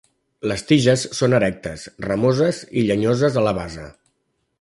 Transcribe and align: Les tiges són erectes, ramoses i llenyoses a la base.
Les 0.51 0.61
tiges 0.69 1.03
són 1.17 1.35
erectes, 1.39 1.83
ramoses 2.07 2.63
i 2.71 2.85
llenyoses 2.89 3.39
a 3.43 3.45
la 3.49 3.55
base. 3.59 3.87